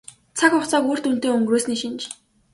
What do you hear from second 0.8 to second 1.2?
үр